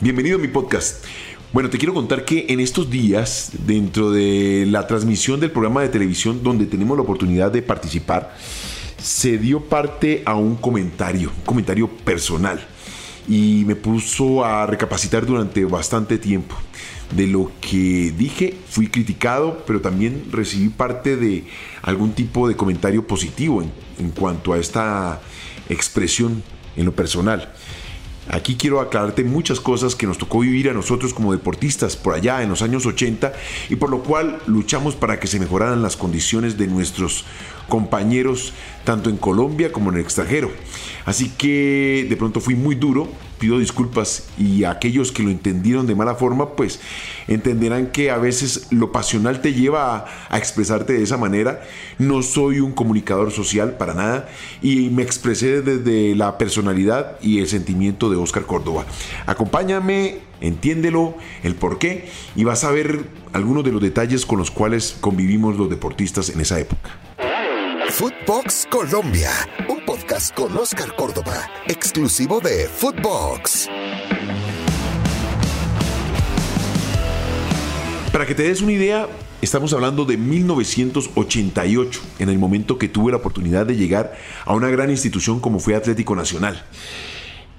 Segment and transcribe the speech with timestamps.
[0.00, 1.04] Bienvenido a mi podcast.
[1.52, 5.88] Bueno, te quiero contar que en estos días, dentro de la transmisión del programa de
[5.88, 8.32] televisión donde tenemos la oportunidad de participar,
[9.02, 12.64] se dio parte a un comentario, un comentario personal,
[13.26, 16.54] y me puso a recapacitar durante bastante tiempo.
[17.16, 21.42] De lo que dije, fui criticado, pero también recibí parte de
[21.82, 25.20] algún tipo de comentario positivo en, en cuanto a esta
[25.68, 26.44] expresión
[26.76, 27.52] en lo personal.
[28.30, 32.42] Aquí quiero aclararte muchas cosas que nos tocó vivir a nosotros como deportistas por allá
[32.42, 33.32] en los años 80
[33.70, 37.24] y por lo cual luchamos para que se mejoraran las condiciones de nuestros
[37.68, 38.52] compañeros
[38.84, 40.50] tanto en Colombia como en el extranjero.
[41.04, 45.94] Así que de pronto fui muy duro, pido disculpas y aquellos que lo entendieron de
[45.94, 46.80] mala forma, pues
[47.28, 51.62] entenderán que a veces lo pasional te lleva a, a, expresarte de esa manera.
[51.98, 54.28] No soy un comunicador social para nada
[54.60, 58.84] y me expresé desde la personalidad y el sentimiento de Oscar Córdoba.
[59.26, 64.50] Acompáñame, entiéndelo, el por qué y vas a ver algunos de los detalles con los
[64.50, 67.07] cuales convivimos los deportistas en esa época.
[67.90, 69.30] Footbox Colombia,
[69.68, 73.68] un podcast con Oscar Córdoba, exclusivo de Footbox.
[78.12, 79.08] Para que te des una idea,
[79.42, 84.68] estamos hablando de 1988, en el momento que tuve la oportunidad de llegar a una
[84.68, 86.64] gran institución como fue Atlético Nacional.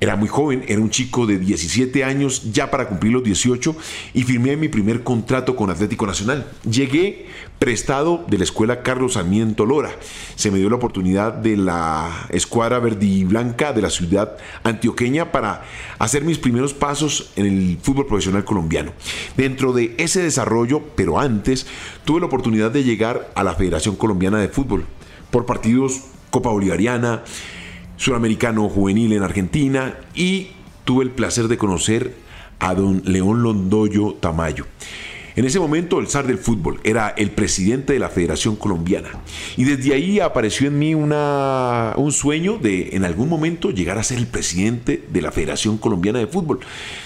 [0.02, 3.76] Era muy joven, era un chico de 17 años ya para cumplir los 18
[4.14, 6.48] y firmé mi primer contrato con Atlético Nacional.
[6.70, 7.28] Llegué
[7.60, 9.92] prestado de la escuela Carlos Sarmiento Lora.
[10.36, 15.34] Se me dio la oportunidad de la escuadra verde y blanca de la ciudad antioqueña
[15.34, 15.66] para
[15.98, 18.94] hacer mis primeros pasos en el fútbol profesional colombiano.
[19.36, 21.68] Dentro de ese desarrollo, pero antes,
[22.06, 24.86] tuve la oportunidad de llegar a la Federación Colombiana de Fútbol
[25.30, 27.24] por partidos Copa Bolivariana,
[28.00, 30.52] suramericano juvenil en Argentina y
[30.86, 32.16] tuve el placer de conocer
[32.58, 34.66] a don León Londoyo Tamayo.
[35.36, 39.10] En ese momento el zar del fútbol era el presidente de la Federación Colombiana
[39.56, 44.04] y desde ahí apareció en mí una, un sueño de en algún momento llegar a
[44.04, 46.60] ser el presidente de la Federación Colombiana de Fútbol.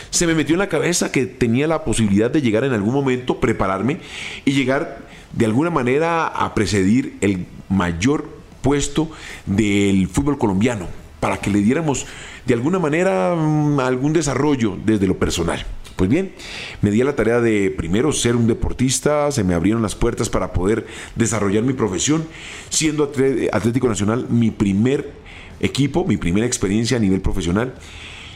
[0.10, 3.40] Se me metió en la cabeza que tenía la posibilidad de llegar en algún momento,
[3.40, 4.00] prepararme
[4.46, 5.00] y llegar
[5.32, 8.33] de alguna manera a precedir el mayor
[8.64, 9.12] puesto
[9.46, 10.88] del fútbol colombiano
[11.20, 12.08] para que le diéramos
[12.48, 15.64] de alguna manera mm, algún desarrollo desde lo personal.
[15.96, 16.34] Pues bien,
[16.82, 20.30] me di a la tarea de primero ser un deportista, se me abrieron las puertas
[20.30, 22.26] para poder desarrollar mi profesión,
[22.70, 23.12] siendo
[23.52, 25.12] Atlético Nacional mi primer
[25.60, 27.76] equipo, mi primera experiencia a nivel profesional.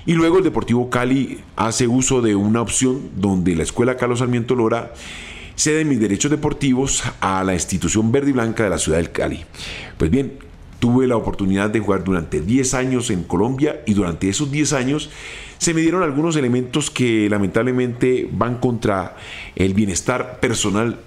[0.05, 4.55] Y luego el Deportivo Cali hace uso de una opción donde la Escuela Carlos Sarmiento
[4.55, 4.93] Lora
[5.57, 9.43] cede mis derechos deportivos a la institución verde y blanca de la ciudad del Cali.
[9.97, 10.33] Pues bien,
[10.79, 15.09] tuve la oportunidad de jugar durante 10 años en Colombia y durante esos 10 años
[15.57, 19.17] se me dieron algunos elementos que lamentablemente van contra
[19.55, 20.99] el bienestar personal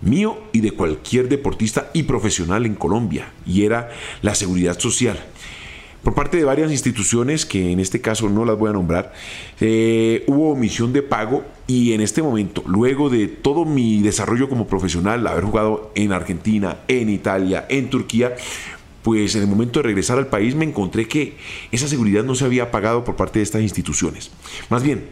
[0.00, 3.90] mío y de cualquier deportista y profesional en Colombia, y era
[4.22, 5.18] la seguridad social
[6.02, 9.12] por parte de varias instituciones, que en este caso no las voy a nombrar,
[9.60, 14.66] eh, hubo omisión de pago y en este momento, luego de todo mi desarrollo como
[14.66, 18.34] profesional, haber jugado en Argentina, en Italia, en Turquía,
[19.02, 21.36] pues en el momento de regresar al país me encontré que
[21.72, 24.30] esa seguridad no se había pagado por parte de estas instituciones.
[24.68, 25.06] Más bien,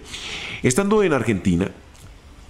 [0.63, 1.71] estando en Argentina,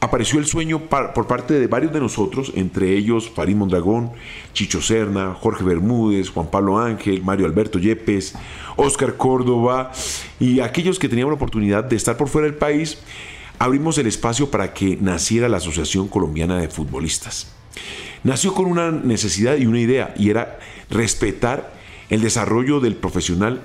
[0.01, 4.13] apareció el sueño por parte de varios de nosotros, entre ellos Farid Mondragón,
[4.53, 8.35] Chicho Serna, Jorge Bermúdez, Juan Pablo Ángel, Mario Alberto Yepes,
[8.77, 9.93] Oscar Córdoba
[10.39, 12.99] y aquellos que tenían la oportunidad de estar por fuera del país,
[13.59, 17.53] abrimos el espacio para que naciera la Asociación Colombiana de Futbolistas.
[18.23, 20.59] Nació con una necesidad y una idea, y era
[20.91, 21.73] respetar
[22.11, 23.63] el desarrollo del profesional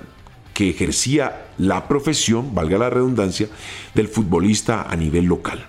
[0.54, 3.48] que ejercía la profesión, valga la redundancia,
[3.94, 5.66] del futbolista a nivel local.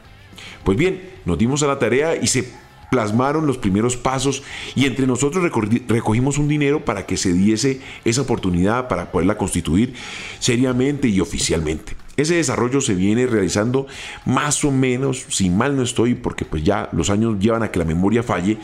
[0.63, 2.47] Pues bien, nos dimos a la tarea y se
[2.94, 4.44] plasmaron los primeros pasos
[4.75, 5.44] y entre nosotros
[5.88, 9.96] recogimos un dinero para que se diese esa oportunidad para poderla constituir
[10.40, 11.96] seriamente y oficialmente.
[12.16, 13.88] Ese desarrollo se viene realizando
[14.25, 17.80] más o menos, si mal no estoy, porque pues ya los años llevan a que
[17.80, 18.60] la memoria falle,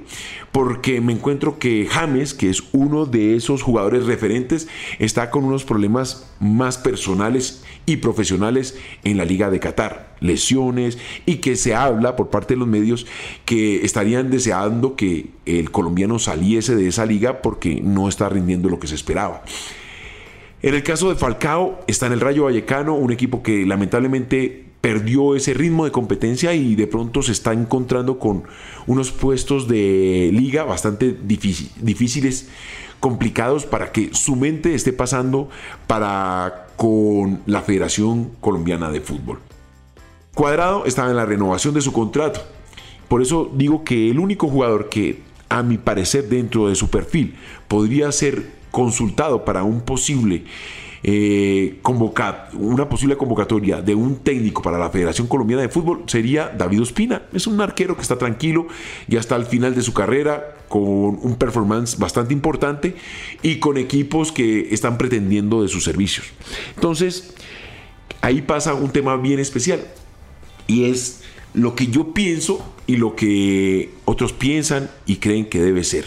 [0.53, 4.69] Porque me encuentro que James, que es uno de esos jugadores referentes,
[5.00, 10.16] está con unos problemas más personales y profesionales en la Liga de Qatar.
[10.19, 13.07] Lesiones y que se habla por parte de los medios
[13.45, 18.80] que estarían deseando que el colombiano saliese de esa liga porque no está rindiendo lo
[18.80, 19.44] que se esperaba.
[20.62, 25.35] En el caso de Falcao, está en el Rayo Vallecano, un equipo que lamentablemente perdió
[25.35, 28.44] ese ritmo de competencia y de pronto se está encontrando con
[28.85, 32.47] unos puestos de liga bastante difíciles,
[33.00, 35.50] complicados para que su mente esté pasando
[35.88, 39.39] para con la Federación Colombiana de Fútbol.
[40.33, 42.41] Cuadrado estaba en la renovación de su contrato.
[43.07, 47.35] Por eso digo que el único jugador que a mi parecer dentro de su perfil
[47.68, 50.44] podría ser consultado para un posible
[51.09, 51.80] eh,
[52.54, 57.21] una posible convocatoria de un técnico para la Federación Colombiana de Fútbol sería David Ospina.
[57.31, 58.68] Es un arquero que está tranquilo,
[59.07, 62.94] ya está al final de su carrera, con un performance bastante importante
[63.42, 66.25] y con equipos que están pretendiendo de sus servicios.
[66.75, 67.33] Entonces,
[68.19, 69.80] ahí pasa un tema bien especial
[70.68, 71.21] y es
[71.53, 76.03] lo que yo pienso y lo que otros piensan y creen que debe ser.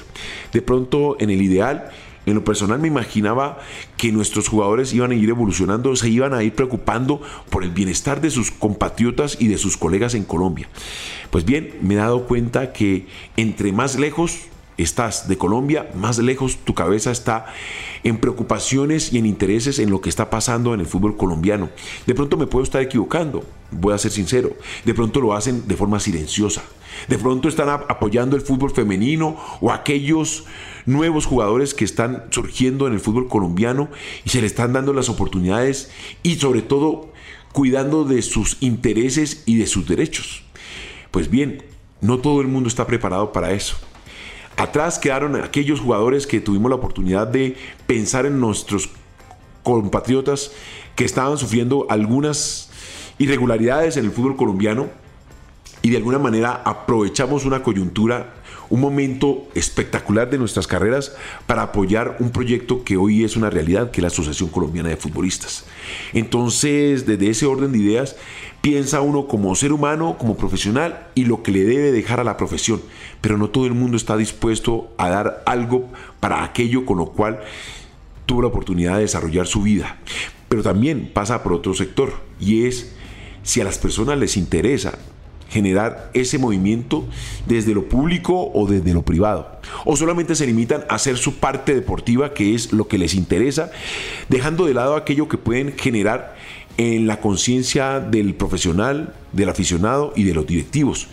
[0.53, 1.91] De pronto, en el ideal,
[2.31, 3.59] en lo personal me imaginaba
[3.97, 8.21] que nuestros jugadores iban a ir evolucionando, se iban a ir preocupando por el bienestar
[8.21, 10.69] de sus compatriotas y de sus colegas en Colombia.
[11.31, 13.07] Pues bien, me he dado cuenta que
[13.37, 14.41] entre más lejos
[14.83, 17.47] estás de Colombia, más lejos tu cabeza está
[18.05, 21.71] en preocupaciones y en intereses en lo que está pasando en el fútbol colombiano.
[22.07, 24.53] De pronto me puedo estar equivocando, voy a ser sincero.
[24.85, 26.63] De pronto lo hacen de forma silenciosa.
[27.09, 30.45] De pronto están apoyando el fútbol femenino o aquellos
[30.87, 33.89] nuevos jugadores que están surgiendo en el fútbol colombiano
[34.25, 35.91] y se le están dando las oportunidades
[36.23, 37.13] y sobre todo
[37.53, 40.43] cuidando de sus intereses y de sus derechos.
[41.11, 41.63] Pues bien,
[42.01, 43.77] no todo el mundo está preparado para eso.
[44.61, 48.91] Atrás quedaron aquellos jugadores que tuvimos la oportunidad de pensar en nuestros
[49.63, 50.53] compatriotas
[50.95, 52.69] que estaban sufriendo algunas
[53.17, 54.89] irregularidades en el fútbol colombiano
[55.81, 58.35] y de alguna manera aprovechamos una coyuntura,
[58.71, 61.15] un momento espectacular de nuestras carreras
[61.47, 64.97] para apoyar un proyecto que hoy es una realidad, que es la Asociación Colombiana de
[64.97, 65.67] Futbolistas.
[66.13, 68.17] Entonces, desde ese orden de ideas,
[68.61, 72.37] Piensa uno como ser humano, como profesional y lo que le debe dejar a la
[72.37, 72.83] profesión.
[73.23, 75.89] Pero no todo el mundo está dispuesto a dar algo
[76.21, 77.41] para aquello con lo cual
[78.27, 79.99] tuvo la oportunidad de desarrollar su vida.
[80.51, 82.95] Pero también pasa por otro sector y es
[83.43, 84.99] si a las personas les interesa
[85.51, 87.07] generar ese movimiento
[87.47, 89.61] desde lo público o desde lo privado.
[89.85, 93.71] O solamente se limitan a hacer su parte deportiva, que es lo que les interesa,
[94.29, 96.37] dejando de lado aquello que pueden generar
[96.79, 101.09] en la conciencia del profesional, del aficionado y de los directivos.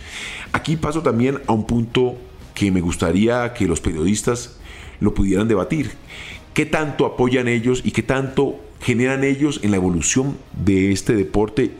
[0.52, 2.16] Aquí paso también a un punto
[2.54, 4.56] que me gustaría que los periodistas
[5.00, 5.92] lo pudieran debatir.
[6.54, 11.72] ¿Qué tanto apoyan ellos y qué tanto generan ellos en la evolución de este deporte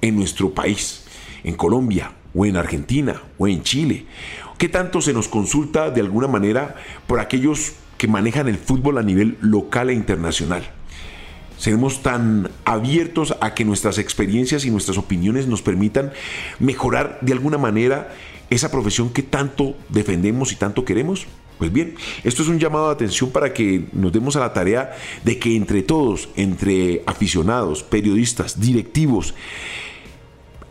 [0.00, 1.01] en nuestro país,
[1.44, 4.06] en Colombia o en Argentina o en Chile?
[4.58, 9.02] ¿Qué tanto se nos consulta de alguna manera por aquellos que manejan el fútbol a
[9.02, 10.62] nivel local e internacional?
[11.62, 16.12] seremos tan abiertos a que nuestras experiencias y nuestras opiniones nos permitan
[16.58, 18.12] mejorar de alguna manera
[18.50, 21.28] esa profesión que tanto defendemos y tanto queremos?
[21.58, 21.94] Pues bien,
[22.24, 24.90] esto es un llamado de atención para que nos demos a la tarea
[25.22, 29.32] de que entre todos, entre aficionados, periodistas, directivos,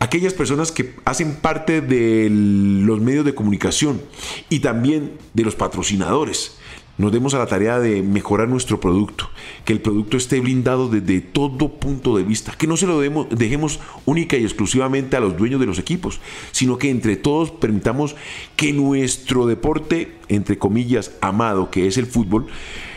[0.02, 4.02] aquellas personas que hacen parte de los medios de comunicación
[4.48, 6.58] y también de los patrocinadores,
[6.98, 9.30] nos demos a la tarea de mejorar nuestro producto,
[9.64, 13.78] que el producto esté blindado desde todo punto de vista, que no se lo dejemos
[14.04, 18.16] única y exclusivamente a los dueños de los equipos, sino que entre todos permitamos
[18.56, 22.48] que nuestro deporte, entre comillas, amado, que es el fútbol,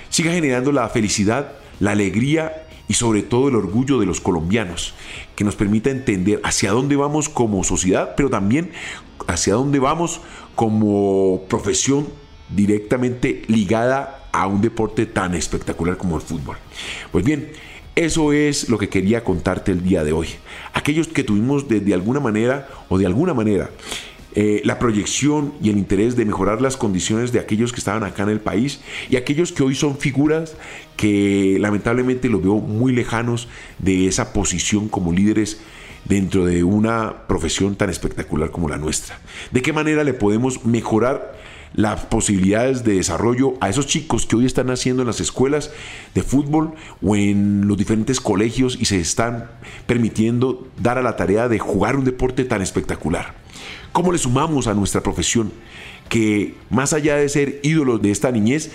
[0.10, 4.94] siga generando la felicidad, la alegría y sobre todo el orgullo de los colombianos,
[5.36, 8.72] que nos permita entender hacia dónde vamos como sociedad, pero también
[9.28, 10.22] hacia dónde vamos
[10.56, 12.08] como profesión
[12.50, 16.58] directamente ligada a un deporte tan espectacular como el fútbol.
[17.12, 17.52] Pues bien,
[17.96, 20.28] eso es lo que quería contarte el día de hoy.
[20.74, 23.70] Aquellos que tuvimos de, alguna manera o de alguna manera
[24.36, 28.24] eh, la proyección y el interés de mejorar las condiciones de aquellos que estaban acá
[28.24, 30.58] en el país y aquellos que hoy son figuras
[30.98, 33.48] que lamentablemente los veo muy lejanos
[33.80, 35.62] de esa posición como líderes
[36.04, 39.20] dentro de una profesión tan espectacular como la nuestra.
[39.52, 41.34] ¿De qué manera le podemos mejorar
[41.76, 45.72] las posibilidades de desarrollo a esos chicos que hoy están haciendo en las escuelas
[46.14, 49.52] de fútbol o en los diferentes colegios y se están
[49.86, 53.36] permitiendo dar a la tarea de jugar un deporte tan espectacular.
[53.92, 55.52] ¿Cómo le sumamos a nuestra profesión
[56.08, 58.72] que más allá de ser ídolos de esta niñez,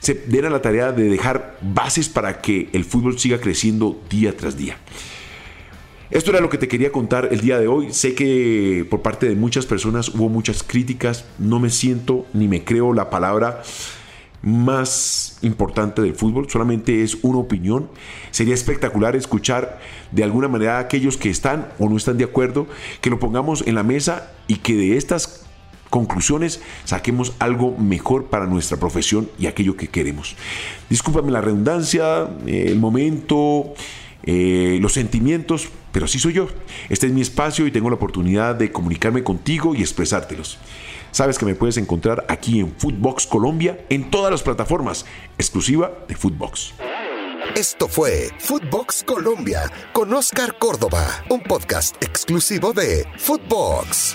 [0.00, 4.36] se den a la tarea de dejar bases para que el fútbol siga creciendo día
[4.36, 4.78] tras día?
[6.10, 7.92] Esto era lo que te quería contar el día de hoy.
[7.92, 11.24] Sé que por parte de muchas personas hubo muchas críticas.
[11.38, 13.62] No me siento ni me creo la palabra
[14.42, 17.88] más importante del fútbol, solamente es una opinión.
[18.30, 19.80] Sería espectacular escuchar
[20.12, 22.68] de alguna manera a aquellos que están o no están de acuerdo,
[23.00, 25.44] que lo pongamos en la mesa y que de estas
[25.90, 30.36] conclusiones saquemos algo mejor para nuestra profesión y aquello que queremos.
[30.88, 33.74] Discúlpame la redundancia, el momento,
[34.22, 36.48] eh, los sentimientos, pero así soy yo.
[36.88, 40.58] Este es mi espacio y tengo la oportunidad de comunicarme contigo y expresártelos.
[41.10, 45.06] Sabes que me puedes encontrar aquí en Footbox Colombia en todas las plataformas,
[45.38, 46.74] exclusiva de Footbox.
[47.54, 54.14] Esto fue Footbox Colombia con Oscar Córdoba, un podcast exclusivo de Footbox.